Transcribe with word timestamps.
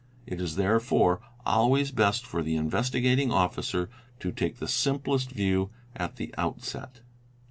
It 0.25 0.41
is 0.41 0.55
therefore_ 0.55 1.17
always 1.45 1.91
best 1.91 2.25
for 2.25 2.41
the 2.41 2.55
Investigating 2.55 3.29
Officer 3.31 3.87
to 4.19 4.31
take 4.31 4.57
the 4.57 4.67
simplest 4.67 5.29
view 5.29 5.69
at 5.95 6.15
the 6.15 6.33
outset. 6.39 7.01